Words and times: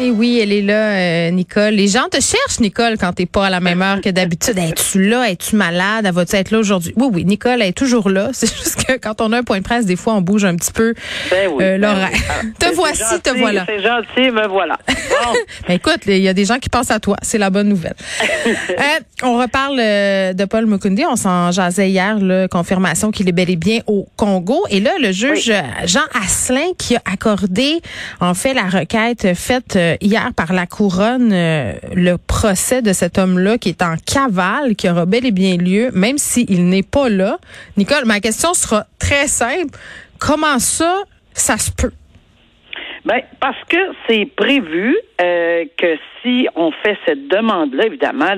Eh 0.00 0.10
oui, 0.10 0.40
elle 0.42 0.50
est 0.52 0.60
là, 0.60 0.90
euh, 0.90 1.30
Nicole. 1.30 1.74
Les 1.74 1.86
gens 1.86 2.08
te 2.10 2.20
cherchent, 2.20 2.58
Nicole, 2.58 2.96
quand 2.98 3.12
t'es 3.12 3.26
pas 3.26 3.46
à 3.46 3.50
la 3.50 3.60
même 3.60 3.80
heure 3.80 4.00
que 4.00 4.08
d'habitude. 4.10 4.58
Es-tu 4.58 5.06
là? 5.08 5.30
Es-tu 5.30 5.54
malade? 5.54 6.04
Va-tu 6.12 6.34
être 6.34 6.50
là 6.50 6.58
aujourd'hui? 6.58 6.92
Oui, 6.96 7.06
oui, 7.12 7.24
Nicole 7.24 7.62
elle 7.62 7.68
est 7.68 7.72
toujours 7.72 8.10
là. 8.10 8.30
C'est 8.32 8.52
juste 8.52 8.84
que 8.84 8.94
quand 8.98 9.20
on 9.20 9.30
a 9.32 9.38
un 9.38 9.42
point 9.44 9.58
de 9.58 9.62
presse, 9.62 9.86
des 9.86 9.94
fois, 9.94 10.14
on 10.14 10.20
bouge 10.20 10.44
un 10.44 10.56
petit 10.56 10.72
peu 10.72 10.94
Ben 11.30 11.48
oui. 11.48 11.62
euh, 11.64 11.78
ben 11.78 11.80
l'horaire. 11.80 12.10
oui. 12.12 12.20
Ah, 12.28 12.42
te 12.58 12.74
voici, 12.74 13.02
te 13.22 13.28
gentil, 13.28 13.38
voilà. 13.40 13.66
C'est 13.68 13.82
gentil, 13.82 14.30
me 14.32 14.48
voilà. 14.48 14.78
Bon. 14.88 15.32
Ben 15.68 15.74
écoute, 15.74 16.00
il 16.08 16.18
y 16.18 16.28
a 16.28 16.34
des 16.34 16.44
gens 16.44 16.58
qui 16.58 16.68
pensent 16.68 16.90
à 16.90 16.98
toi. 16.98 17.16
C'est 17.22 17.38
la 17.38 17.50
bonne 17.50 17.68
nouvelle. 17.68 17.94
Euh, 18.70 18.82
on 19.22 19.38
reparle 19.38 19.78
euh, 19.80 20.32
de 20.32 20.44
Paul 20.44 20.66
Mukundi. 20.66 21.04
On 21.08 21.14
s'en 21.16 21.52
jasait 21.52 21.88
hier, 21.90 22.18
là, 22.18 22.48
confirmation 22.48 23.12
qu'il 23.12 23.28
est 23.28 23.32
bel 23.32 23.48
et 23.48 23.56
bien 23.56 23.78
au 23.86 24.08
Congo. 24.16 24.64
Et 24.70 24.80
là, 24.80 24.90
le 25.00 25.12
juge 25.12 25.52
Oui. 25.54 25.86
Jean 25.86 26.00
Asselin 26.20 26.72
qui 26.76 26.96
a 26.96 27.02
accordé, 27.10 27.80
en 28.20 28.34
fait, 28.34 28.54
la 28.54 28.64
requête 28.64 29.34
faite 29.34 29.78
euh, 29.84 29.96
hier 30.00 30.30
par 30.36 30.52
la 30.52 30.66
couronne, 30.66 31.32
euh, 31.32 31.72
le 31.94 32.16
procès 32.16 32.80
de 32.80 32.92
cet 32.92 33.18
homme-là 33.18 33.58
qui 33.58 33.68
est 33.68 33.82
en 33.82 33.96
cavale, 33.96 34.76
qui 34.76 34.88
aura 34.88 35.04
bel 35.04 35.26
et 35.26 35.30
bien 35.30 35.56
lieu, 35.56 35.90
même 35.92 36.16
s'il 36.16 36.68
n'est 36.68 36.82
pas 36.82 37.08
là. 37.08 37.38
Nicole, 37.76 38.04
ma 38.06 38.20
question 38.20 38.54
sera 38.54 38.84
très 38.98 39.26
simple. 39.26 39.78
Comment 40.18 40.58
ça, 40.58 41.02
ça 41.32 41.58
se 41.58 41.70
peut? 41.70 41.92
Ben, 43.04 43.20
parce 43.38 43.62
que 43.68 43.76
c'est 44.08 44.24
prévu 44.34 44.96
euh, 45.20 45.64
que 45.76 45.96
si 46.22 46.48
on 46.56 46.70
fait 46.82 46.96
cette 47.04 47.28
demande-là, 47.28 47.84
évidemment, 47.86 48.34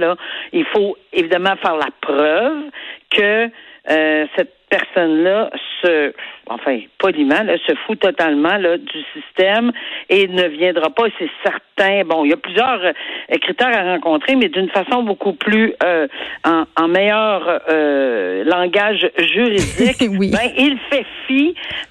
il 0.52 0.64
faut 0.74 0.96
évidemment 1.12 1.54
faire 1.62 1.76
la 1.76 1.90
preuve 2.00 2.64
que 3.10 3.48
euh, 3.88 4.26
cette 4.36 4.55
personne-là 4.68 5.50
se, 5.82 6.12
enfin, 6.48 6.80
poliment, 6.98 7.42
là, 7.42 7.56
se 7.66 7.74
fout 7.86 8.00
totalement 8.00 8.56
là, 8.56 8.76
du 8.78 8.98
système 9.14 9.72
et 10.08 10.26
ne 10.28 10.48
viendra 10.48 10.90
pas. 10.90 11.04
C'est 11.18 11.30
certain. 11.42 12.04
Bon, 12.04 12.24
il 12.24 12.30
y 12.30 12.32
a 12.32 12.36
plusieurs 12.36 12.84
euh, 12.84 12.92
critères 13.40 13.76
à 13.76 13.92
rencontrer, 13.94 14.34
mais 14.34 14.48
d'une 14.48 14.68
façon 14.70 15.02
beaucoup 15.02 15.34
plus 15.34 15.74
euh, 15.84 16.08
en, 16.44 16.64
en 16.80 16.88
meilleur 16.88 17.60
euh, 17.68 18.44
langage 18.44 19.08
juridique. 19.18 19.96
Oui. 20.18 20.30
Ben, 20.30 20.50
il 20.56 20.78
fait 20.88 21.04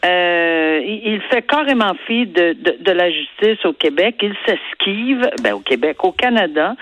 euh, 0.06 0.82
il 0.84 1.22
fait 1.30 1.42
carrément 1.42 1.94
fi 2.06 2.26
de, 2.26 2.54
de, 2.54 2.92
la 2.92 3.10
justice 3.10 3.66
au 3.66 3.74
Québec. 3.74 4.16
Il 4.22 4.36
s'esquive, 4.46 5.30
ben, 5.42 5.54
au 5.54 5.60
Québec, 5.60 6.04
au 6.04 6.12
Canada. 6.12 6.76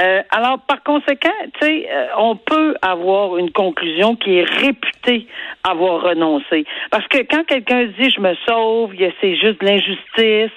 Euh, 0.00 0.22
alors, 0.30 0.58
par 0.60 0.82
conséquent, 0.82 1.30
tu 1.60 1.66
sais, 1.66 1.88
euh, 1.90 2.06
on 2.18 2.36
peut 2.36 2.74
avoir 2.82 3.36
une 3.38 3.50
conclusion 3.50 4.16
qui 4.16 4.38
est 4.38 4.44
réputée 4.44 5.26
avoir 5.62 6.02
renoncé. 6.02 6.64
Parce 6.90 7.06
que 7.08 7.18
quand 7.18 7.44
quelqu'un 7.46 7.84
dit 7.98 8.10
je 8.10 8.20
me 8.20 8.34
sauve, 8.46 8.92
c'est 9.20 9.36
juste 9.36 9.60
de 9.60 9.66
l'injustice. 9.66 10.52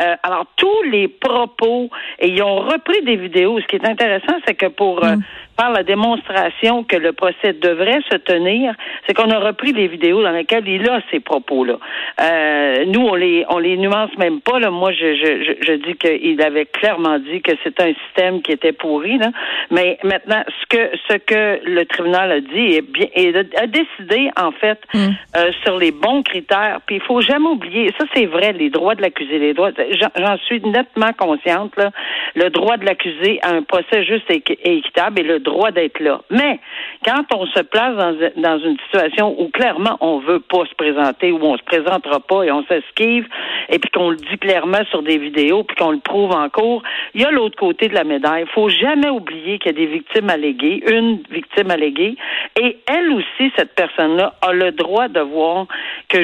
Euh, 0.00 0.16
alors, 0.22 0.46
tous 0.56 0.82
les 0.90 1.08
propos, 1.08 1.90
et 2.18 2.28
ils 2.28 2.42
ont 2.42 2.60
repris 2.60 3.02
des 3.02 3.16
vidéos. 3.16 3.60
Ce 3.60 3.66
qui 3.66 3.76
est 3.76 3.88
intéressant, 3.88 4.36
c'est 4.46 4.54
que 4.54 4.66
pour 4.66 5.04
euh, 5.04 5.16
faire 5.58 5.70
la 5.70 5.82
démonstration 5.82 6.84
que 6.84 6.96
le 6.96 7.12
procès 7.12 7.52
devrait 7.52 8.00
se 8.10 8.16
tenir, 8.16 8.74
c'est 9.06 9.14
qu'on 9.14 9.30
a 9.30 9.38
repris 9.38 9.72
des 9.72 9.88
vidéos 9.88 10.22
dans 10.22 10.30
lesquelles 10.30 10.66
il 10.66 10.88
a 10.88 11.00
ces 11.10 11.20
propos-là. 11.20 11.78
Euh, 12.20 12.84
nous, 12.86 13.00
on 13.00 13.14
les 13.14 13.44
on 13.48 13.58
les 13.58 13.76
nuance 13.76 14.10
même 14.18 14.40
pas. 14.40 14.58
Là. 14.58 14.70
Moi, 14.70 14.92
je, 14.92 15.14
je, 15.14 15.54
je, 15.60 15.72
dis 15.74 15.94
qu'il 15.94 16.40
avait 16.42 16.66
clairement 16.66 17.18
dit 17.18 17.42
que 17.42 17.52
c'était 17.62 17.82
un 17.82 17.94
système 18.06 18.42
qui 18.42 18.52
était 18.52 18.72
pourri. 18.72 19.18
Là. 19.18 19.30
Mais 19.70 19.98
maintenant, 20.04 20.42
ce 20.60 20.66
que 20.76 20.90
ce 21.08 21.16
que 21.16 21.60
le 21.64 21.84
tribunal 21.84 22.32
a 22.32 22.40
dit 22.40 22.76
est 22.76 22.82
bien 22.82 23.06
et 23.14 23.34
a 23.36 23.66
décidé 23.66 24.30
en 24.36 24.52
fait 24.52 24.80
euh, 24.94 25.50
sur 25.64 25.76
les 25.78 25.92
bons 25.92 26.22
critères. 26.22 26.80
Puis 26.86 26.96
il 26.96 27.02
faut 27.02 27.20
jamais 27.20 27.48
oublier, 27.48 27.90
ça 27.98 28.04
c'est 28.14 28.26
vrai, 28.26 28.52
les 28.52 28.70
droits 28.70 28.94
de 28.94 29.02
l'accusé, 29.02 29.38
les 29.38 29.54
droits. 29.54 29.70
J'en 30.16 30.36
suis 30.46 30.60
nettement 30.60 31.12
consciente. 31.16 31.76
Là, 31.76 31.90
le 32.34 32.50
droit 32.50 32.76
de 32.76 32.84
l'accusé 32.84 33.38
à 33.42 33.50
un 33.50 33.62
procès 33.62 34.04
juste 34.04 34.30
et 34.30 34.38
équi- 34.38 34.58
et 34.62 34.78
équitable 34.78 35.20
et 35.20 35.22
le 35.24 35.38
droit 35.40 35.70
d'être 35.70 36.00
là. 36.00 36.22
Mais 36.30 36.60
quand 37.04 37.24
on 37.34 37.46
se 37.46 37.60
place 37.60 37.96
dans, 38.36 38.58
une 38.58 38.76
situation 38.84 39.34
où 39.38 39.48
clairement 39.48 39.96
on 40.00 40.18
veut 40.18 40.40
pas 40.40 40.64
se 40.66 40.74
présenter, 40.74 41.32
où 41.32 41.40
on 41.42 41.56
se 41.56 41.62
présentera 41.64 42.20
pas 42.20 42.44
et 42.44 42.52
on 42.52 42.64
s'esquive, 42.64 43.26
et 43.68 43.78
puis 43.78 43.90
qu'on 43.90 44.10
le 44.10 44.16
dit 44.16 44.38
clairement 44.38 44.84
sur 44.90 45.02
des 45.02 45.18
vidéos, 45.18 45.64
puis 45.64 45.76
qu'on 45.76 45.90
le 45.90 45.98
prouve 45.98 46.32
en 46.32 46.48
cours, 46.48 46.82
il 47.14 47.22
y 47.22 47.24
a 47.24 47.30
l'autre 47.30 47.58
côté 47.58 47.88
de 47.88 47.94
la 47.94 48.04
médaille. 48.04 48.44
Il 48.46 48.52
faut 48.52 48.68
jamais 48.68 49.08
oublier 49.08 49.58
qu'il 49.58 49.72
y 49.72 49.74
a 49.74 49.78
des 49.78 49.92
victimes 49.92 50.30
alléguées, 50.30 50.82
une 50.86 51.22
victime 51.30 51.70
alléguée, 51.70 52.16
et 52.60 52.78
elle 52.86 53.10
aussi, 53.12 53.52
cette 53.56 53.74
personne-là, 53.74 54.34
a 54.42 54.52
le 54.52 54.72
droit 54.72 55.08
de 55.08 55.20
voir 55.20 55.66
que 56.08 56.18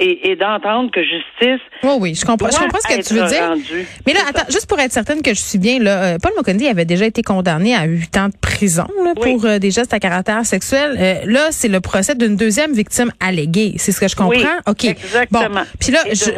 et, 0.00 0.36
d'entendre 0.36 0.90
que 0.90 1.02
justice 1.02 1.60
Oui, 1.82 1.92
oui, 2.00 2.14
je 2.14 2.24
comprends, 2.24 2.48
tu 3.02 3.14
veux 3.14 3.26
dire? 3.26 3.54
Mais 4.06 4.12
là, 4.12 4.20
attends, 4.28 4.46
juste 4.50 4.66
pour 4.66 4.78
être 4.80 4.92
certaine 4.92 5.22
que 5.22 5.34
je 5.34 5.40
suis 5.40 5.58
bien, 5.58 5.78
là, 5.78 6.02
euh, 6.02 6.18
Paul 6.20 6.32
Mokondi 6.36 6.66
avait 6.68 6.84
déjà 6.84 7.06
été 7.06 7.22
condamné 7.22 7.74
à 7.74 7.84
huit 7.84 8.16
ans 8.16 8.28
de 8.28 8.34
prison 8.40 8.86
là, 9.04 9.12
Oui. 9.16 9.32
pour 9.32 9.44
euh, 9.46 9.58
des 9.58 9.70
gestes 9.70 9.92
à 9.94 10.00
caractère 10.00 10.44
sexuel. 10.46 10.96
Euh, 10.98 11.14
là, 11.26 11.48
c'est 11.50 11.68
le 11.68 11.80
procès 11.80 12.14
d'une 12.14 12.36
deuxième 12.36 12.72
victime 12.72 13.10
alléguée. 13.20 13.74
C'est 13.78 13.92
ce 13.92 14.00
que 14.00 14.08
je 14.08 14.16
comprends? 14.16 14.34
Oui, 14.36 14.44
OK. 14.66 14.84
exactement. 14.84 15.48
Bon. 15.48 15.60
Puis 15.80 15.92
là, 15.92 16.00
je- 16.12 16.30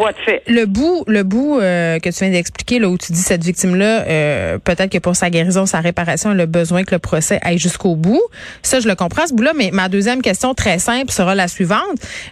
le 0.53 0.65
bout, 0.67 1.05
le 1.07 1.23
bout 1.23 1.59
euh, 1.61 1.99
que 1.99 2.09
tu 2.11 2.25
viens 2.25 2.31
d'expliquer, 2.31 2.79
là, 2.79 2.89
où 2.89 2.99
tu 2.99 3.13
dis 3.13 3.21
cette 3.21 3.45
victime-là, 3.45 4.05
peut-être 4.59 4.91
que 4.91 4.99
pour 4.99 5.17
sa 5.17 5.31
guérison, 5.31 5.67
sa 5.67 5.81
réparation, 5.81 6.33
elle 6.33 6.41
a 6.41 6.47
besoin 6.47 6.85
que 6.85 6.95
le 6.95 6.99
procès 6.99 7.39
aille 7.43 7.59
jusqu'au 7.59 7.97
bout. 7.97 8.23
Ça, 8.63 8.81
je 8.81 8.89
le 8.89 8.95
comprends, 8.95 9.27
ce 9.27 9.35
bout-là. 9.35 9.53
Mais 9.57 9.71
ma 9.73 9.89
deuxième 9.89 10.23
question, 10.23 10.55
très 10.55 10.79
simple, 10.79 11.11
sera 11.13 11.35
la 11.35 11.49
suivante. 11.49 11.81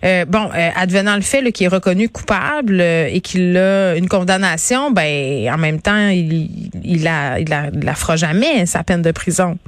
Euh, 0.04 0.24
bon, 0.24 0.48
euh, 0.54 0.68
advenant 0.76 1.16
le 1.16 1.22
fait 1.22 1.42
qu'il 1.52 1.66
est 1.66 1.68
reconnu 1.68 2.08
coupable 2.08 2.80
et 2.80 3.20
qu'il 3.22 3.56
a 3.56 3.94
une 3.96 4.08
condamnation, 4.18 4.90
ben, 4.90 5.52
en 5.52 5.58
même 5.58 5.80
temps, 5.80 6.08
il, 6.08 6.70
il, 6.82 7.06
a, 7.06 7.38
il, 7.38 7.52
a, 7.52 7.68
il 7.72 7.84
la 7.84 7.94
fera 7.94 8.16
jamais, 8.16 8.66
sa 8.66 8.82
peine 8.82 9.02
de 9.02 9.10
prison. 9.12 9.58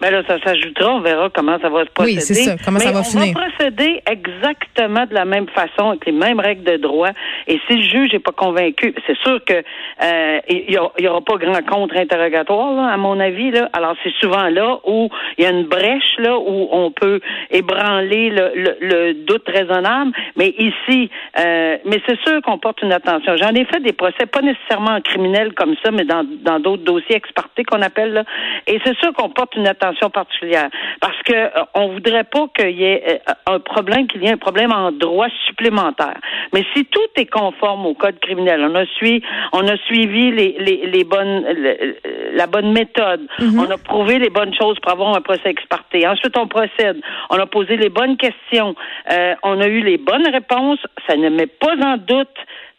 Ben 0.00 0.10
là, 0.10 0.22
ça 0.28 0.38
s'ajoutera, 0.44 0.94
on 0.96 1.00
verra 1.00 1.30
comment 1.34 1.58
ça 1.58 1.70
va 1.70 1.84
se 1.84 1.90
procéder. 1.90 2.16
Oui, 2.18 2.20
c'est 2.20 2.34
ça, 2.34 2.56
comment 2.62 2.78
ça 2.78 2.92
va 2.92 3.00
on 3.00 3.02
finir? 3.02 3.34
va 3.34 3.40
procéder 3.48 4.02
exactement 4.10 5.06
de 5.06 5.14
la 5.14 5.24
même 5.24 5.48
façon, 5.48 5.88
avec 5.90 6.04
les 6.04 6.12
mêmes 6.12 6.38
règles 6.38 6.64
de 6.64 6.76
droit. 6.76 7.10
Et 7.46 7.58
si 7.66 7.76
le 7.76 7.82
juge 7.82 8.12
n'est 8.12 8.18
pas 8.18 8.32
convaincu, 8.32 8.94
c'est 9.06 9.16
sûr 9.18 9.42
que 9.44 9.54
euh, 9.54 10.38
il 10.50 10.70
y, 10.70 10.76
a- 10.76 10.90
il 10.98 11.04
y 11.04 11.08
aura 11.08 11.22
pas 11.22 11.36
grand 11.36 11.62
contre-interrogatoire, 11.64 12.74
là, 12.74 12.92
à 12.92 12.96
mon 12.98 13.18
avis. 13.20 13.50
Là. 13.52 13.70
Alors, 13.72 13.94
c'est 14.04 14.12
souvent 14.20 14.48
là 14.50 14.80
où 14.84 15.08
il 15.38 15.44
y 15.44 15.46
a 15.46 15.50
une 15.50 15.64
brèche, 15.64 16.16
là, 16.18 16.36
où 16.38 16.68
on 16.72 16.90
peut 16.90 17.20
ébranler 17.50 18.28
le, 18.28 18.52
le- 18.54 18.76
le 18.80 19.14
doute 19.14 19.48
raisonnable. 19.48 20.12
Mais 20.36 20.48
ici, 20.58 21.08
euh, 21.38 21.78
mais 21.86 22.02
c'est 22.06 22.18
sûr 22.20 22.42
qu'on 22.42 22.58
porte 22.58 22.82
une 22.82 22.92
attention. 22.92 23.34
J'en 23.38 23.54
ai 23.54 23.64
fait 23.64 23.80
des 23.80 23.94
procès, 23.94 24.26
pas 24.30 24.42
nécessairement 24.42 24.96
en 24.96 25.00
criminel 25.00 25.54
comme 25.54 25.74
ça, 25.82 25.90
mais 25.90 26.04
dans 26.04 26.24
dans 26.42 26.60
d'autres 26.60 26.84
dossiers 26.84 27.16
expartés 27.16 27.64
qu'on 27.64 27.80
appelle 27.80 28.12
là. 28.12 28.24
Et 28.66 28.78
c'est 28.84 28.96
sûr 28.98 29.14
qu'on 29.14 29.30
porte 29.30 29.54
une 29.56 29.66
attention 29.66 29.85
particulière. 30.12 30.68
Parce 31.00 31.20
que 31.22 31.32
euh, 31.34 31.48
on 31.74 31.88
voudrait 31.88 32.24
pas 32.24 32.46
qu'il 32.56 32.70
y 32.78 32.84
ait 32.84 33.20
euh, 33.28 33.32
un 33.54 33.58
problème, 33.60 34.06
qu'il 34.06 34.22
y 34.22 34.26
ait 34.26 34.32
un 34.32 34.36
problème 34.36 34.72
en 34.72 34.92
droit 34.92 35.28
supplémentaire. 35.46 36.16
Mais 36.52 36.64
si 36.74 36.84
tout 36.86 37.00
est 37.16 37.26
conforme 37.26 37.86
au 37.86 37.94
code 37.94 38.18
criminel, 38.20 38.60
on 38.62 38.74
a 38.74 38.86
suivi, 38.86 39.22
on 39.52 39.66
a 39.68 39.76
suivi 39.86 40.30
les, 40.32 40.56
les, 40.58 40.86
les 40.86 41.04
bonnes, 41.04 41.44
le- 41.48 41.96
la 42.34 42.46
bonne 42.46 42.72
méthode, 42.72 43.26
on 43.58 43.70
a 43.70 43.78
prouvé 43.78 44.18
les 44.18 44.30
bonnes 44.30 44.54
choses 44.54 44.78
pour 44.80 44.92
avoir 44.92 45.16
un 45.16 45.20
procès 45.20 45.50
exparté. 45.50 46.06
Ensuite, 46.06 46.36
on 46.36 46.46
procède, 46.48 47.00
on 47.30 47.38
a 47.38 47.46
posé 47.46 47.76
les 47.76 47.88
bonnes 47.88 48.16
questions, 48.16 48.74
euh, 49.10 49.34
on 49.42 49.60
a 49.60 49.66
eu 49.66 49.80
les 49.80 49.98
bonnes 49.98 50.26
réponses, 50.28 50.80
ça 51.06 51.16
ne 51.16 51.28
met 51.28 51.46
pas 51.46 51.74
en 51.82 51.96
doute 51.96 52.28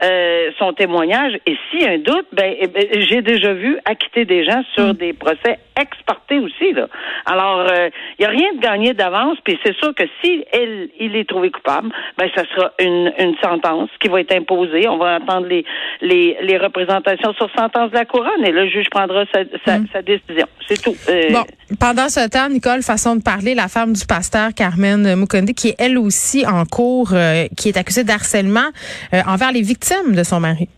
euh, 0.04 0.52
son 0.60 0.74
témoignage. 0.74 1.34
Et 1.46 1.56
s'il 1.70 1.82
y 1.82 1.86
a 1.86 1.92
un 1.92 1.98
doute, 1.98 2.28
ben, 2.32 2.56
eh 2.60 2.68
ben, 2.68 2.86
j'ai 3.08 3.22
déjà 3.22 3.54
vu 3.54 3.78
acquitter 3.86 4.26
des 4.26 4.46
gens 4.46 4.64
sur 4.76 4.94
des 4.94 5.14
procès 5.14 5.60
expartés 5.80 6.40
aussi. 6.40 6.74
Là. 6.74 6.88
Alors, 7.26 7.68
il 7.68 8.22
n'y 8.22 8.26
a 8.26 8.30
rien 8.30 8.54
de 8.54 8.60
gagné 8.60 8.94
d'avance. 8.94 9.38
Puis 9.44 9.60
c'est 9.64 9.76
sûr 9.78 9.94
que 9.96 10.04
si 10.22 10.44
elle, 10.52 10.90
il 11.00 11.16
est 11.16 11.28
trouvé 11.28 11.50
coupable, 11.52 11.90
ben, 12.18 12.30
ça 12.36 12.44
sera 12.54 12.72
une, 12.80 13.12
une 13.20 13.36
sentence 13.44 13.90
qui 14.00 14.08
va 14.08 14.22
être 14.22 14.36
imposée. 14.36 14.88
On 14.88 14.98
va 14.98 15.16
attendre 15.16 15.48
les, 15.48 15.66
les, 16.02 16.38
les 16.42 16.58
représentations 16.58 17.34
sur 17.34 17.50
sentence 17.56 17.92
de 17.92 17.96
la 17.96 18.06
couronne 18.06 18.44
et 18.46 18.52
le 18.52 18.70
juge 18.70 18.90
prendra 18.90 19.26
sa, 19.34 19.44
sa, 19.66 19.80
sa 19.92 20.02
décision. 20.02 20.48
C'est 20.68 20.82
tout. 20.82 20.96
Euh, 21.10 21.32
Bon, 21.32 21.44
pendant 21.80 22.10
ce 22.10 22.28
temps, 22.30 22.50
Nicole, 22.50 22.82
façon 22.82 23.16
de 23.16 23.24
parler, 23.24 23.56
la 23.56 23.68
femme 23.68 23.94
du 23.94 24.06
pasteur 24.06 24.50
Carmen 24.56 25.16
Mukundi, 25.16 25.54
qui 25.54 25.70
est 25.70 25.76
elle 25.80 25.98
aussi 25.98 26.46
en 26.46 26.66
cours, 26.66 27.12
euh, 27.14 27.46
qui 27.56 27.70
est 27.70 27.78
accusée 27.78 28.04
d'harcèlement 28.04 28.70
euh, 29.14 29.22
envers 29.28 29.52
les 29.52 29.62
victimes 29.62 29.87
de 29.90 30.24
son 30.24 30.42
mari. 30.42 30.70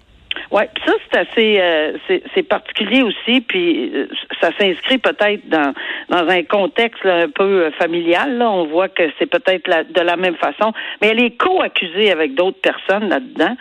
Oui, 0.51 0.63
ça 0.84 0.94
c'est 1.12 1.19
assez 1.19 1.62
euh, 1.62 1.98
c'est 2.34 2.42
particulier 2.42 3.04
aussi, 3.04 3.42
puis 3.42 3.92
euh, 3.94 4.07
ça 4.42 4.50
s'inscrit 4.57 4.98
peut-être 4.98 5.48
dans 5.48 5.74
dans 6.10 6.28
un 6.28 6.42
contexte 6.42 7.06
un 7.06 7.30
peu 7.30 7.66
euh, 7.66 7.72
familial. 7.74 8.40
Là. 8.40 8.50
On 8.50 8.66
voit 8.66 8.90
que 8.90 9.04
c'est 9.19 9.28
peut-être 9.28 9.69
de 9.92 10.01
la 10.01 10.18
même 10.18 10.36
façon, 10.38 10.74
mais 11.01 11.10
elle 11.10 11.22
est 11.22 11.38
co-accusée 11.38 12.12
avec 12.12 12.34
d'autres 12.34 12.60
personnes 12.62 13.10
là-dedans 13.10 13.56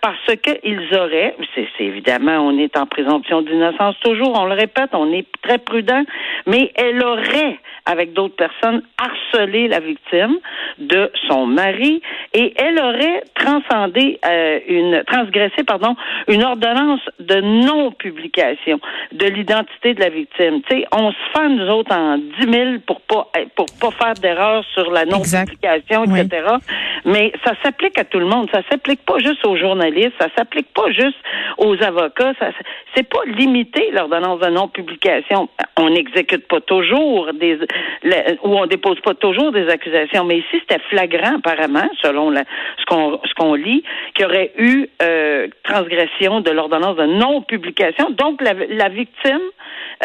parce 0.00 0.36
qu'ils 0.42 0.94
auraient, 0.94 1.34
c'est 1.54 1.66
évidemment, 1.80 2.38
on 2.38 2.56
est 2.56 2.76
en 2.76 2.86
présomption 2.86 3.42
d'innocence 3.42 3.98
toujours, 3.98 4.38
on 4.38 4.44
le 4.44 4.54
répète, 4.54 4.90
on 4.92 5.12
est 5.12 5.26
très 5.42 5.58
prudent, 5.58 6.04
mais 6.46 6.70
elle 6.76 7.02
aurait 7.02 7.58
avec 7.84 8.12
d'autres 8.12 8.36
personnes 8.36 8.82
harcelé 8.96 9.66
la 9.66 9.80
victime 9.80 10.38
de 10.78 11.10
son 11.28 11.46
mari 11.46 12.00
et 12.32 12.54
elle 12.56 12.78
aurait 12.78 13.24
transcendé 13.34 14.20
une 14.68 15.02
transgressé 15.04 15.64
pardon 15.64 15.96
une 16.28 16.42
ordonnance 16.42 17.00
de 17.20 17.40
non-publication 17.40 18.80
de 19.12 19.26
l'identité 19.26 19.94
de 19.94 20.00
la 20.00 20.08
victime. 20.08 20.62
Tu 20.68 20.78
sais, 20.78 20.86
on 20.92 21.10
se 21.10 21.16
fait, 21.34 21.48
nous 21.48 21.68
autres, 21.68 21.94
en 21.94 22.18
10 22.18 22.32
000 22.40 22.64
pour 22.86 23.00
pas, 23.02 23.30
pour 23.54 23.66
pas 23.80 23.90
faire 23.90 24.14
d'erreur 24.14 24.64
sur 24.72 24.90
la 24.90 25.04
non-publication, 25.04 26.04
etc. 26.04 26.46
Mais 27.04 27.32
ça 27.44 27.52
s'applique 27.62 27.98
à 27.98 28.04
tout 28.04 28.18
le 28.18 28.26
monde. 28.26 28.48
Ça 28.52 28.62
s'applique 28.70 29.04
pas 29.04 29.18
juste 29.18 29.44
aux 29.46 29.56
journalistes. 29.56 30.14
Ça 30.18 30.28
s'applique 30.36 30.72
pas 30.74 30.90
juste 30.90 31.18
aux 31.58 31.80
avocats. 31.82 32.32
Ça, 32.38 32.50
c'est 32.94 33.08
pas 33.08 33.24
limité, 33.26 33.90
l'ordonnance 33.92 34.40
de 34.40 34.48
non-publication. 34.48 35.48
On 35.78 35.90
n'exécute 35.90 36.48
pas 36.48 36.60
toujours 36.60 37.32
des, 37.34 37.58
ou 38.42 38.58
on 38.58 38.66
dépose 38.66 39.00
pas 39.00 39.14
toujours 39.14 39.52
des 39.52 39.68
accusations. 39.68 40.24
Mais 40.24 40.38
ici, 40.38 40.60
c'était 40.60 40.82
flagrant, 40.90 41.36
apparemment, 41.36 41.88
selon 42.02 42.30
la, 42.30 42.44
ce 42.78 42.84
qu'on, 42.86 43.20
ce 43.24 43.34
qu'on 43.34 43.54
lit, 43.54 43.82
qu'il 44.14 44.24
y 44.24 44.26
aurait 44.26 44.52
eu, 44.58 44.88
euh, 45.02 45.35
transgression 45.62 46.40
de 46.40 46.50
l'ordonnance 46.50 46.96
de 46.96 47.06
non-publication. 47.06 48.10
Donc, 48.10 48.40
la, 48.40 48.88
victime, 48.88 49.40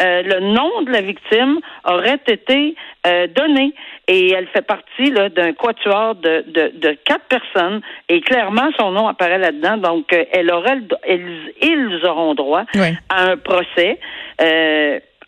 euh, 0.00 0.22
le 0.22 0.40
nom 0.54 0.82
de 0.82 0.90
la 0.90 1.00
victime 1.00 1.58
aurait 1.84 2.20
été 2.26 2.74
euh, 3.06 3.26
donné 3.28 3.74
et 4.08 4.32
elle 4.32 4.46
fait 4.48 4.62
partie 4.62 5.10
d'un 5.10 5.52
quatuor 5.52 6.16
de, 6.16 6.44
de, 6.48 6.98
quatre 7.04 7.24
personnes 7.26 7.80
et 8.08 8.20
clairement 8.20 8.70
son 8.78 8.90
nom 8.90 9.08
apparaît 9.08 9.38
là-dedans. 9.38 9.76
Donc, 9.76 10.12
euh, 10.12 10.24
elle 10.32 10.50
aurait, 10.50 10.78
ils 11.60 12.00
auront 12.04 12.34
droit 12.34 12.64
à 13.08 13.30
un 13.30 13.36
procès. 13.36 13.98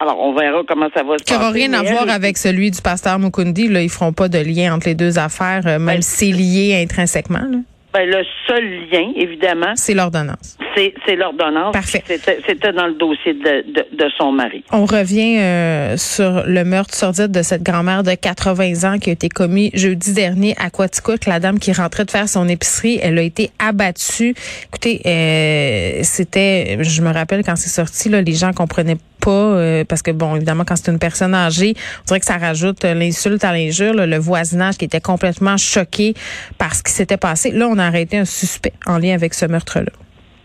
alors, 0.01 0.21
on 0.21 0.35
verra 0.35 0.63
comment 0.67 0.89
ça 0.95 1.03
va 1.03 1.19
se 1.19 1.25
passer. 1.25 1.25
Qui 1.25 1.33
n'aura 1.35 1.51
rien 1.51 1.73
à 1.73 1.83
voir 1.83 2.09
avec 2.09 2.37
celui 2.37 2.71
du 2.71 2.83
pasteur 2.83 3.19
Mukundi. 3.19 3.69
Là, 3.69 3.83
ils 3.83 3.91
feront 3.91 4.13
pas 4.13 4.29
de 4.29 4.39
lien 4.39 4.75
entre 4.75 4.89
les 4.89 4.95
deux 4.95 5.19
affaires, 5.19 5.65
même 5.65 5.87
ben, 5.87 6.03
si 6.03 6.33
c'est 6.33 6.37
lié 6.37 6.83
intrinsèquement. 6.83 7.47
Là. 7.51 7.59
Ben, 7.95 8.11
le 8.11 8.25
seul 8.49 8.65
lien, 8.91 9.13
évidemment. 9.15 9.73
C'est 9.77 9.95
l'ordonnance. 9.95 10.59
C'est 11.07 11.15
l'ordonnance. 11.15 11.73
Parfait. 11.73 12.03
C'était 12.45 12.73
dans 12.73 12.89
le 12.89 12.95
dossier 12.95 13.35
de, 13.35 13.73
de, 13.73 13.87
de, 13.97 14.11
son 14.19 14.33
mari. 14.33 14.65
On 14.73 14.85
revient 14.85 15.39
euh, 15.39 15.97
sur 15.97 16.43
le 16.45 16.65
meurtre 16.65 16.93
sordide 16.93 17.31
de 17.31 17.43
cette 17.43 17.63
grand-mère 17.63 18.03
de 18.03 18.15
80 18.15 18.95
ans 18.95 18.99
qui 18.99 19.11
a 19.11 19.13
été 19.13 19.29
commis 19.29 19.71
jeudi 19.75 20.13
dernier 20.13 20.57
à 20.59 20.71
Quaticook. 20.71 21.27
La 21.27 21.39
dame 21.39 21.61
qui 21.61 21.73
rentrait 21.73 22.05
de 22.05 22.11
faire 22.11 22.29
son 22.29 22.49
épicerie, 22.49 22.99
elle 23.01 23.17
a 23.17 23.23
été 23.23 23.53
abattue. 23.61 24.35
Écoutez, 24.67 25.01
euh, 25.07 26.01
c'était, 26.03 26.79
je 26.83 27.01
me 27.03 27.13
rappelle 27.13 27.45
quand 27.45 27.55
c'est 27.55 27.71
sorti, 27.71 28.09
là, 28.09 28.21
les 28.21 28.35
gens 28.35 28.53
comprenaient 28.53 28.99
pas 29.25 29.31
euh, 29.31 29.85
parce 29.85 30.03
que 30.03 30.11
bon 30.11 30.37
évidemment 30.37 30.65
quand 30.65 30.77
c'est 30.77 30.91
une 30.91 30.99
personne 30.99 31.35
âgée 31.35 31.75
on 32.03 32.05
dirait 32.09 32.21
que 32.21 32.27
ça 32.27 32.37
rajoute 32.37 32.85
l'insulte 32.85 33.43
à 33.43 33.53
l'injure 33.53 33.95
le 33.95 34.19
voisinage 34.19 34.77
qui 34.77 34.85
était 34.85 35.01
complètement 35.01 35.57
choqué 35.57 36.15
par 36.59 36.75
ce 36.75 36.83
qui 36.83 36.93
s'était 36.93 37.17
passé 37.17 37.51
là 37.51 37.67
on 37.69 37.79
a 37.79 37.84
arrêté 37.87 38.19
un 38.19 38.25
suspect 38.25 38.73
en 38.87 38.99
lien 38.99 39.15
avec 39.15 39.35
ce 39.35 39.47
meurtre 39.47 39.81
là 39.81 39.93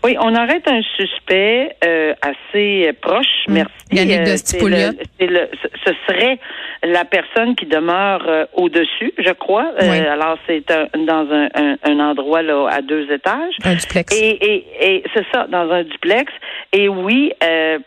oui, 0.02 0.16
on 0.18 0.34
arrête 0.34 0.66
un 0.66 0.80
suspect 0.96 1.76
euh, 1.84 2.14
assez 2.22 2.90
proche, 3.02 3.26
mm. 3.48 3.52
merci. 3.52 3.72
Yannick 3.92 4.22
de 4.22 4.30
euh, 4.30 5.46
ce 5.84 5.92
serait 6.06 6.38
la 6.84 7.04
personne 7.04 7.54
qui 7.54 7.66
demeure 7.66 8.24
euh, 8.26 8.46
au-dessus, 8.54 9.12
je 9.18 9.32
crois. 9.32 9.66
alors, 9.78 10.38
c'est 10.46 10.64
dans 10.68 11.26
un, 11.30 11.76
un, 11.82 12.00
endroit 12.00 12.40
là 12.40 12.68
à 12.70 12.80
deux 12.80 13.12
étages. 13.12 13.54
Un 13.64 13.74
duplex. 13.74 14.16
Et, 14.16 14.30
et, 14.30 14.64
et 14.80 15.02
c'est 15.12 15.26
ça, 15.32 15.46
dans 15.48 15.70
un 15.70 15.82
duplex. 15.82 16.32
Et 16.72 16.88
oui, 16.88 17.32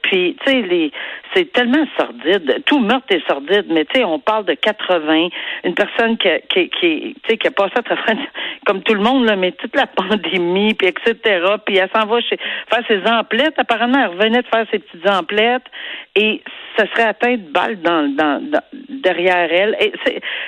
puis, 0.03 0.38
tu 0.45 0.51
sais, 0.51 0.61
les 0.61 0.91
c'est 1.33 1.51
tellement 1.51 1.85
sordide. 1.97 2.63
Tout 2.65 2.80
meurtre 2.80 3.07
est 3.09 3.25
sordide, 3.27 3.65
mais 3.69 3.85
tu 3.85 4.00
sais, 4.00 4.03
on 4.03 4.19
parle 4.19 4.45
de 4.45 4.53
80, 4.53 5.30
une 5.63 5.75
personne 5.75 6.18
qui, 6.18 6.30
qui, 6.50 6.69
qui, 6.69 7.38
qui 7.38 7.47
a 7.47 7.51
passé 7.51 7.74
à 7.75 7.81
travers, 7.81 8.18
comme 8.65 8.83
tout 8.83 8.94
le 8.94 9.01
monde, 9.01 9.25
là, 9.25 9.35
mais 9.35 9.51
toute 9.53 9.75
la 9.75 9.88
pandémie, 9.95 10.74
puis 10.74 10.88
etc., 10.88 11.15
puis 11.65 11.77
elle 11.77 11.89
s'en 11.94 12.06
va 12.06 12.21
chez, 12.21 12.38
faire 12.69 12.83
ses 12.88 13.06
emplettes. 13.09 13.57
Apparemment, 13.57 14.00
elle 14.00 14.18
revenait 14.18 14.41
de 14.41 14.47
faire 14.47 14.65
ses 14.71 14.80
petites 14.80 15.07
emplettes 15.07 15.63
et 16.15 16.41
ça 16.77 16.85
serait 16.88 17.03
atteint 17.03 17.36
de 17.36 17.51
balles 17.51 17.79
dans, 17.81 18.13
dans, 18.15 18.41
derrière 18.89 19.47
elle. 19.51 19.75
Et 19.79 19.94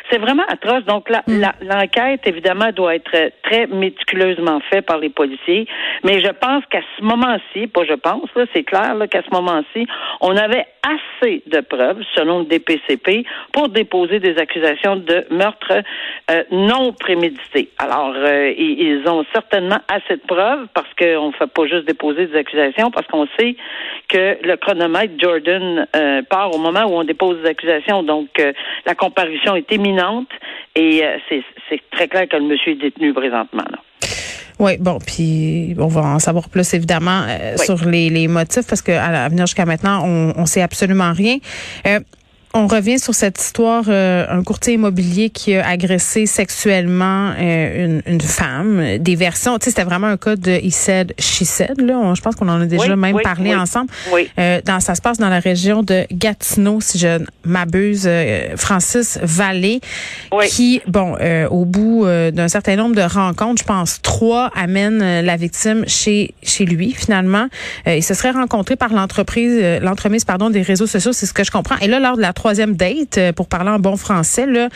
c'est 0.09 0.17
vraiment 0.17 0.43
atroce. 0.47 0.83
Donc, 0.85 1.09
mm. 1.09 1.41
l'enquête, 1.61 2.21
évidemment, 2.25 2.71
doit 2.71 2.95
être 2.95 3.31
très 3.43 3.67
méticuleusement 3.67 4.59
faite 4.71 4.85
par 4.85 4.97
les 4.97 5.09
policiers. 5.09 5.67
Mais 6.03 6.21
je 6.21 6.31
pense 6.31 6.63
qu'à 6.69 6.81
ce 6.97 7.03
moment-ci, 7.03 7.67
pas 7.67 7.83
je 7.85 7.93
pense, 7.93 8.29
là, 8.35 8.45
c'est 8.53 8.63
clair 8.63 8.95
qu'à 9.09 9.21
ce 9.21 9.29
moment-ci, 9.31 9.87
on 10.21 10.35
avait 10.35 10.65
assez 10.85 11.43
de 11.47 11.61
preuves, 11.61 12.01
selon 12.15 12.39
le 12.39 12.45
DPCP, 12.45 13.25
pour 13.51 13.69
déposer 13.69 14.19
des 14.19 14.37
accusations 14.37 14.95
de 14.97 15.25
meurtre 15.31 15.81
euh, 16.31 16.43
non 16.51 16.93
prémédité. 16.93 17.69
Alors, 17.77 18.13
euh, 18.15 18.53
ils 18.57 19.03
ont 19.07 19.25
certainement 19.33 19.79
assez 19.87 20.17
de 20.17 20.25
preuves 20.27 20.67
parce 20.73 20.93
qu'on 20.97 21.27
ne 21.27 21.33
fait 21.33 21.47
pas 21.47 21.65
juste 21.67 21.85
déposer 21.85 22.27
des 22.27 22.37
accusations, 22.37 22.91
parce 22.91 23.07
qu'on 23.07 23.27
sait 23.37 23.55
que 24.07 24.37
le 24.43 24.55
chronomètre 24.57 25.13
Jordan 25.17 25.87
euh, 25.95 26.21
part 26.23 26.53
au 26.53 26.59
moment 26.59 26.83
où 26.85 26.99
on 26.99 27.03
dépose 27.03 27.41
des 27.41 27.49
accusations. 27.49 28.03
Donc, 28.03 28.29
la 28.85 28.95
comparution 28.95 29.55
est 29.55 29.71
imminente 29.71 30.29
et 30.75 31.03
c'est 31.29 31.81
très 31.91 32.07
clair 32.07 32.27
que 32.27 32.37
le 32.37 32.43
monsieur 32.43 32.73
est 32.73 32.75
détenu 32.75 33.13
présentement. 33.13 33.63
Là. 33.71 33.79
Oui, 34.59 34.77
bon, 34.77 34.99
puis 35.05 35.75
on 35.77 35.87
va 35.87 36.01
en 36.01 36.19
savoir 36.19 36.47
plus 36.47 36.73
évidemment 36.73 37.23
euh, 37.27 37.57
sur 37.57 37.83
les, 37.85 38.09
les, 38.09 38.27
motifs 38.27 38.67
parce 38.67 38.81
qu'à 38.81 39.27
venir 39.27 39.45
jusqu'à 39.45 39.65
maintenant, 39.65 40.03
on, 40.05 40.33
on 40.37 40.45
sait 40.45 40.61
absolument 40.61 41.11
rien. 41.11 41.37
Euh, 41.87 41.99
on 42.55 42.67
revient 42.67 42.99
sur 42.99 43.13
cette 43.13 43.39
histoire, 43.39 43.83
euh, 43.89 44.25
un 44.29 44.41
courtier 44.41 44.75
immobilier 44.75 45.29
qui 45.29 45.55
a 45.55 45.67
agressé 45.67 46.25
sexuellement 46.25 47.33
euh, 47.37 47.85
une, 47.85 48.01
une, 48.05 48.21
femme. 48.21 48.97
Des 48.97 49.15
versions, 49.15 49.59
tu 49.59 49.65
sais, 49.65 49.69
c'était 49.71 49.83
vraiment 49.83 50.07
un 50.07 50.15
cas 50.15 50.37
de 50.37 50.51
he 50.51 50.71
said, 50.71 51.13
she 51.19 51.43
said. 51.43 51.81
Là. 51.81 52.13
je 52.15 52.21
pense 52.21 52.35
qu'on 52.35 52.47
en 52.47 52.61
a 52.61 52.65
déjà 52.65 52.95
même 52.95 53.19
parlé 53.21 53.53
ensemble. 53.53 53.89
Euh, 54.39 54.61
dans, 54.63 54.79
ça 54.79 54.95
se 54.95 55.01
passe 55.01 55.17
dans 55.17 55.27
la 55.27 55.39
région 55.39 55.83
de 55.83 56.05
Gatineau, 56.13 56.79
si 56.79 56.97
je 56.97 57.19
m'abuse. 57.43 58.09
Francis 58.55 59.19
Vallée, 59.21 59.81
qui, 60.47 60.81
bon, 60.87 61.17
au 61.49 61.65
bout 61.65 62.05
d'un 62.05 62.47
certain 62.47 62.77
nombre 62.77 62.95
de 62.95 63.01
rencontres, 63.01 63.61
je 63.61 63.67
pense 63.67 64.01
trois, 64.01 64.49
amène 64.55 64.99
la 65.21 65.35
victime 65.35 65.83
chez 65.87 66.33
chez 66.41 66.65
lui. 66.65 66.93
Finalement, 66.93 67.47
il 67.85 68.03
se 68.03 68.13
serait 68.13 68.31
rencontré 68.31 68.77
par 68.77 68.93
l'entreprise, 68.93 69.61
l'entremise, 69.81 70.23
pardon, 70.23 70.49
des 70.49 70.61
réseaux 70.61 70.87
sociaux, 70.87 71.11
c'est 71.11 71.25
ce 71.25 71.33
que 71.33 71.43
je 71.43 71.51
comprends. 71.51 71.77
Et 71.81 71.87
là, 71.87 71.99
lors 71.99 72.15
de 72.15 72.21
la 72.21 72.33
troisième 72.45 72.75
date, 72.75 73.17
euh, 73.17 73.33
pour 73.33 73.49
parler 73.49 73.71
en 73.71 73.79
bon 73.79 73.97
français, 73.97 74.45
là, 74.45 74.69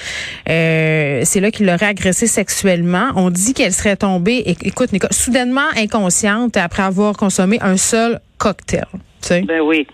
euh, 0.49 1.21
c'est 1.23 1.39
là 1.39 1.51
qu'il 1.51 1.67
l'aurait 1.67 1.85
agressé 1.85 2.25
sexuellement. 2.25 3.09
On 3.15 3.29
dit 3.29 3.53
qu'elle 3.53 3.73
serait 3.73 3.95
tombée, 3.95 4.43
écoute, 4.63 4.89
soudainement 5.11 5.69
inconsciente 5.77 6.57
après 6.57 6.81
avoir 6.81 7.15
consommé 7.15 7.59
un 7.61 7.77
seul 7.77 8.21
cocktail. 8.39 8.87
Ben 9.29 9.61
oui. 9.61 9.85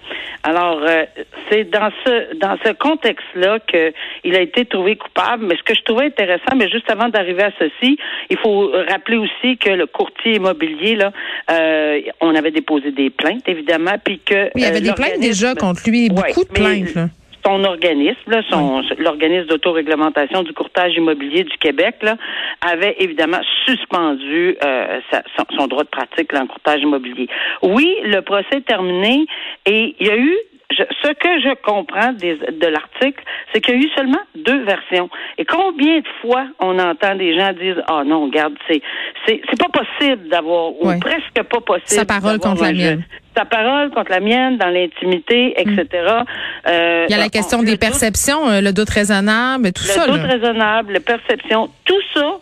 Alors, 0.44 0.80
euh, 0.88 1.04
c'est 1.50 1.66
dans 1.66 1.90
ce 2.06 2.38
dans 2.38 2.56
ce 2.64 2.72
contexte-là 2.74 3.60
qu'il 3.60 4.36
a 4.36 4.40
été 4.40 4.66
trouvé 4.66 4.96
coupable. 4.96 5.48
Mais 5.48 5.58
ce 5.58 5.64
que 5.64 5.74
je 5.74 5.82
trouvais 5.82 6.06
intéressant, 6.06 6.56
mais 6.56 6.70
juste 6.70 6.90
avant 6.90 7.10
d'arriver 7.10 7.44
à 7.44 7.52
ceci, 7.60 7.98
il 8.30 8.38
faut 8.38 8.72
rappeler 8.88 9.18
aussi 9.18 9.58
que 9.58 9.72
le 9.72 9.88
courtier 9.88 10.36
immobilier, 10.36 10.96
là, 10.96 11.12
on 12.22 12.36
avait 12.36 12.52
déposé 12.52 12.92
des 12.92 13.10
plaintes, 13.10 13.50
évidemment, 13.50 13.96
puis 14.02 14.20
que 14.20 14.50
il 14.56 14.62
y 14.62 14.66
avait 14.66 14.80
des 14.80 14.94
plaintes 14.94 15.20
déjà 15.20 15.56
contre 15.56 15.82
lui, 15.90 16.08
beaucoup 16.08 16.46
de 16.46 16.54
plaintes. 16.54 16.96
Là 16.96 17.08
son 17.46 17.64
organisme, 17.64 18.42
son, 18.50 18.82
l'organisme 18.98 19.48
d'autoréglementation 19.48 20.44
du 20.44 20.54
courtage 20.54 20.96
immobilier 20.96 21.44
du 21.44 21.58
Québec, 21.58 21.98
là, 22.02 22.16
avait 22.62 22.96
évidemment 23.00 23.42
suspendu 23.66 24.58
euh, 24.64 25.00
son, 25.56 25.68
droit 25.68 25.84
de 25.84 25.90
pratique 25.90 26.34
en 26.34 26.48
courtage 26.48 26.82
immobilier. 26.82 27.28
Oui, 27.62 27.96
le 28.04 28.22
procès 28.22 28.58
est 28.58 28.68
terminé 28.68 29.26
et 29.66 29.96
il 30.00 30.08
y 30.08 30.10
a 30.10 30.18
eu 30.18 30.36
ce 30.72 31.14
que 31.14 31.40
je 31.42 31.54
comprends 31.62 32.14
de 32.14 32.68
l'article, 32.68 33.24
c'est 33.54 33.62
qu'il 33.62 33.76
y 33.76 33.78
a 33.78 33.86
eu 33.86 33.90
seulement 33.96 34.22
deux 34.36 34.64
versions. 34.64 35.10
Et 35.38 35.46
combien 35.46 36.00
de 36.00 36.08
fois 36.22 36.46
on 36.60 36.80
entend 36.80 37.16
des 37.16 37.38
gens 37.38 37.52
dire 37.54 37.82
Ah 37.88 38.00
oh 38.00 38.04
non, 38.06 38.26
regarde, 38.26 38.54
c'est 38.68 38.82
c'est 39.26 39.42
pas 39.60 39.70
possible 39.70 40.30
d'avoir 40.30 40.72
ou 40.72 40.98
presque 41.00 41.44
pas 41.50 41.62
possible. 41.62 41.88
Sa 41.88 42.06
parole 42.06 42.40
contre 42.40 42.64
la 42.64 42.74
mienne. 42.74 43.04
Sa 43.36 43.44
parole 43.44 43.92
contre 43.92 44.12
la 44.12 44.22
mienne 44.22 44.58
dans 44.58 44.70
l'intimité, 44.70 45.54
etc. 45.58 45.86
Mm. 45.92 46.70
Euh, 46.70 47.06
Il 47.10 47.12
y 47.12 47.16
a 47.16 47.18
la 47.18 47.30
question 47.30 47.64
des 47.64 47.78
perceptions, 47.78 48.50
euh, 48.50 48.62
le 48.62 48.72
doute 48.72 48.90
raisonnable, 48.90 49.74
tout 49.74 49.84
ça. 49.84 50.08
Le 50.08 50.14
doute 50.14 50.22
raisonnable, 50.22 50.94
la 50.94 51.00
perception, 51.02 51.70
tout 51.84 52.02
ça 52.14 52.40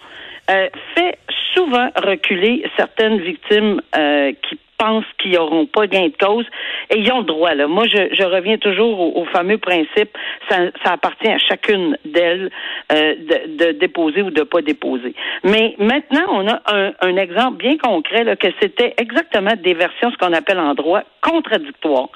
euh, 0.51 0.67
fait 0.93 1.17
souvent 1.53 1.89
reculer 1.95 2.65
certaines 2.77 3.19
victimes 3.19 3.81
qui 3.93 4.59
pensent 4.83 5.05
qu'ils 5.19 5.33
n'auront 5.33 5.65
pas 5.65 5.87
gain 5.87 6.07
de 6.07 6.17
cause 6.19 6.45
et 6.89 6.99
ils 6.99 7.11
ont 7.11 7.19
le 7.19 7.25
droit. 7.25 7.53
Là. 7.53 7.67
Moi, 7.67 7.85
je, 7.87 8.13
je 8.13 8.23
reviens 8.23 8.57
toujours 8.57 8.99
au, 8.99 9.21
au 9.21 9.25
fameux 9.25 9.57
principe, 9.57 10.17
ça, 10.49 10.57
ça, 10.83 10.93
appartient 10.93 11.29
à 11.29 11.37
chacune 11.37 11.97
d'elles 12.05 12.49
euh, 12.91 13.15
de, 13.15 13.65
de, 13.65 13.71
déposer 13.73 14.21
ou 14.21 14.29
de 14.29 14.43
pas 14.43 14.61
déposer. 14.61 15.13
Mais 15.43 15.75
maintenant, 15.79 16.25
on 16.29 16.47
a 16.47 16.61
un, 16.67 16.91
un 17.01 17.15
exemple 17.15 17.57
bien 17.57 17.77
concret 17.77 18.23
là, 18.23 18.35
que 18.35 18.47
c'était 18.61 18.93
exactement 18.97 19.53
des 19.61 19.73
versions, 19.73 20.11
ce 20.11 20.17
qu'on 20.17 20.33
appelle 20.33 20.59
en 20.59 20.73
droit, 20.73 21.03
contradictoires. 21.21 22.09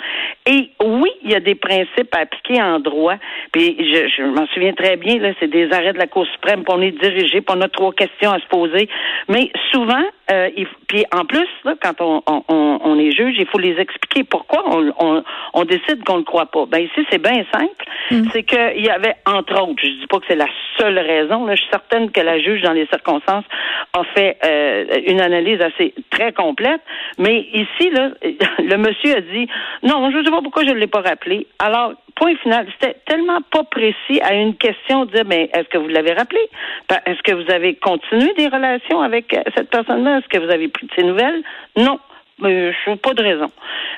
Et 0.45 0.69
oui, 0.83 1.09
il 1.23 1.31
y 1.31 1.35
a 1.35 1.39
des 1.39 1.55
principes 1.55 2.13
à 2.13 2.19
appliquer 2.19 2.61
en 2.61 2.79
droit. 2.79 3.15
Puis 3.51 3.77
je, 3.79 4.07
je 4.17 4.23
m'en 4.23 4.45
souviens 4.47 4.73
très 4.73 4.97
bien, 4.97 5.19
là, 5.19 5.31
c'est 5.39 5.49
des 5.49 5.71
arrêts 5.71 5.93
de 5.93 5.97
la 5.97 6.07
Cour 6.07 6.25
suprême, 6.33 6.63
pour 6.63 6.75
on 6.75 6.81
est 6.81 6.91
dirigé, 6.91 7.41
puis 7.41 7.55
on 7.57 7.61
a 7.61 7.69
trois 7.69 7.93
questions 7.93 8.31
à 8.31 8.39
se 8.39 8.47
poser. 8.47 8.89
Mais 9.27 9.51
souvent, 9.71 10.03
euh, 10.31 10.49
il, 10.55 10.67
puis 10.87 11.05
en 11.13 11.25
plus, 11.25 11.47
là, 11.63 11.75
quand 11.81 12.01
on, 12.01 12.21
on, 12.27 12.79
on, 12.83 12.99
est 12.99 13.11
juge, 13.11 13.35
il 13.37 13.47
faut 13.47 13.59
les 13.59 13.79
expliquer 13.79 14.23
pourquoi 14.23 14.63
on, 14.67 14.93
on, 14.99 15.23
on 15.53 15.65
décide 15.65 16.03
qu'on 16.05 16.17
ne 16.17 16.23
croit 16.23 16.47
pas. 16.47 16.65
Ben 16.65 16.79
ici, 16.79 17.05
c'est 17.09 17.21
bien 17.21 17.45
simple. 17.53 17.85
Mm. 18.11 18.29
C'est 18.31 18.43
qu'il 18.43 18.85
y 18.85 18.89
avait, 18.89 19.15
entre 19.25 19.61
autres, 19.61 19.81
je 19.81 19.87
dis 19.87 20.07
pas 20.07 20.19
que 20.19 20.25
c'est 20.27 20.35
la 20.35 20.47
seule 20.77 20.99
raison, 20.99 21.45
là, 21.45 21.55
je 21.55 21.61
suis 21.61 21.69
certaine 21.71 22.11
que 22.11 22.21
la 22.21 22.39
juge, 22.39 22.61
dans 22.61 22.73
les 22.73 22.87
circonstances, 22.87 23.45
a 23.93 24.03
fait 24.15 24.37
euh, 24.45 25.01
une 25.07 25.21
analyse 25.21 25.61
assez 25.61 25.93
très 26.09 26.31
complète. 26.33 26.81
Mais 27.17 27.47
ici, 27.53 27.89
là, 27.91 28.09
le 28.59 28.77
monsieur 28.77 29.17
a 29.17 29.21
dit 29.21 29.47
non, 29.83 30.09
je 30.11 30.17
ne 30.17 30.23
sais 30.23 30.31
pas 30.31 30.41
pourquoi 30.41 30.63
je 30.63 30.71
ne 30.71 30.79
l'ai 30.79 30.87
pas 30.87 31.01
rappelé. 31.01 31.47
Alors, 31.59 31.93
point 32.15 32.35
final, 32.37 32.67
c'était 32.79 32.97
tellement 33.05 33.39
pas 33.51 33.63
précis 33.63 34.19
à 34.21 34.33
une 34.33 34.55
question 34.55 35.05
de 35.05 35.11
dire 35.11 35.23
mais 35.25 35.49
est-ce 35.53 35.69
que 35.69 35.77
vous 35.77 35.87
l'avez 35.87 36.13
rappelé? 36.13 36.41
Ben, 36.89 36.97
est-ce 37.05 37.21
que 37.23 37.33
vous 37.33 37.51
avez 37.51 37.75
continué 37.75 38.33
des 38.37 38.47
relations 38.47 39.01
avec 39.01 39.33
euh, 39.33 39.41
cette 39.55 39.69
personne-là? 39.69 40.16
Est-ce 40.17 40.27
que 40.27 40.43
vous 40.43 40.51
avez 40.51 40.67
pris 40.67 40.87
de 40.87 40.91
ses 40.95 41.03
nouvelles? 41.03 41.41
Non. 41.75 41.99
Mais 42.39 42.71
je 42.71 42.95
pas 42.95 43.13
de 43.13 43.23
raison. 43.23 43.51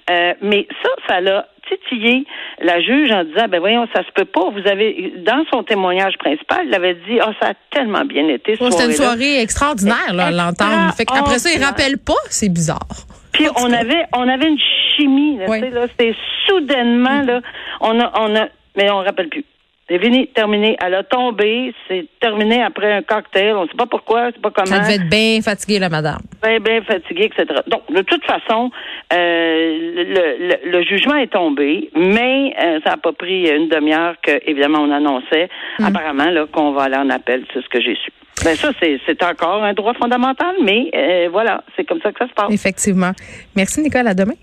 Euh, 0.09 0.33
mais 0.41 0.65
ça, 0.81 0.89
ça 1.07 1.19
l'a 1.19 1.47
titillé 1.67 2.25
la 2.61 2.81
juge 2.81 3.11
en 3.11 3.23
disant 3.25 3.47
ben 3.49 3.59
voyons, 3.59 3.87
ça 3.93 4.01
se 4.03 4.11
peut 4.13 4.25
pas. 4.25 4.49
Vous 4.49 4.67
avez 4.67 5.13
dans 5.17 5.43
son 5.51 5.63
témoignage 5.63 6.17
principal, 6.17 6.65
il 6.65 6.73
avait 6.73 6.95
dit 6.95 7.19
Oh, 7.21 7.31
ça 7.41 7.49
a 7.49 7.53
tellement 7.71 8.05
bien 8.05 8.27
été. 8.29 8.55
C'était 8.55 8.85
une 8.85 8.91
soirée 8.93 9.41
extraordinaire, 9.41 10.13
là, 10.13 10.31
l'entendre. 10.31 10.93
Après 11.09 11.39
ça, 11.39 11.49
il 11.53 11.63
rappelle 11.63 11.97
pas, 11.97 12.13
c'est 12.29 12.49
bizarre. 12.49 12.87
Puis 13.33 13.47
on 13.57 13.71
avait 13.71 14.05
on 14.15 14.27
avait 14.27 14.47
une 14.47 14.59
chimie, 14.95 15.37
là, 15.37 15.47
là 15.47 15.87
c'était 15.87 16.15
soudainement 16.47 17.21
là, 17.21 17.41
on 17.81 17.99
a 17.99 18.11
on 18.19 18.35
a 18.35 18.47
mais 18.75 18.89
on 18.89 18.99
rappelle 18.99 19.29
plus. 19.29 19.45
C'est 19.89 19.99
fini, 19.99 20.27
terminé. 20.27 20.77
Elle 20.85 20.93
a 20.93 21.03
tombé, 21.03 21.73
c'est 21.87 22.05
terminé 22.19 22.61
après 22.61 22.93
un 22.93 23.01
cocktail. 23.01 23.55
On 23.55 23.63
ne 23.63 23.67
sait 23.67 23.75
pas 23.75 23.87
pourquoi, 23.87 24.27
c'est 24.27 24.41
pas 24.41 24.51
comment. 24.51 24.75
Elle 24.75 24.81
devait 24.83 24.95
être 24.95 25.09
bien 25.09 25.41
fatiguée, 25.41 25.79
la 25.79 25.89
madame. 25.89 26.19
Bien, 26.43 26.59
bien 26.59 26.81
fatiguée, 26.83 27.25
etc. 27.25 27.61
Donc, 27.67 27.81
de 27.89 28.01
toute 28.03 28.23
façon, 28.23 28.69
euh, 29.11 29.77
le, 29.95 30.69
le, 30.69 30.83
jugement 30.83 31.15
est 31.15 31.33
tombé, 31.33 31.89
mais 31.95 32.53
euh, 32.61 32.79
ça 32.83 32.91
n'a 32.91 32.97
pas 32.97 33.13
pris 33.13 33.49
une 33.49 33.67
demi-heure 33.67 34.15
que, 34.21 34.39
évidemment, 34.45 34.79
on 34.81 34.91
annonçait, 34.91 35.49
mm. 35.79 35.85
apparemment, 35.85 36.29
là, 36.29 36.45
qu'on 36.51 36.71
va 36.71 36.83
aller 36.83 36.97
en 36.97 37.09
appel. 37.09 37.45
C'est 37.51 37.63
ce 37.63 37.69
que 37.69 37.81
j'ai 37.81 37.95
su. 37.95 38.11
Ben 38.43 38.55
ça, 38.55 38.69
c'est 38.79 39.23
encore 39.23 39.63
un 39.63 39.73
droit 39.73 39.93
fondamental, 39.95 40.55
mais 40.63 40.89
euh, 40.95 41.29
voilà, 41.31 41.63
c'est 41.75 41.83
comme 41.83 41.99
ça 42.01 42.11
que 42.11 42.19
ça 42.19 42.27
se 42.27 42.33
passe. 42.33 42.51
Effectivement. 42.51 43.11
Merci, 43.55 43.81
Nicole. 43.81 44.07
À 44.07 44.13
demain. 44.13 44.35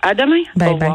À 0.00 0.14
demain. 0.14 0.42
Bye 0.56 0.76
bye. 0.76 0.92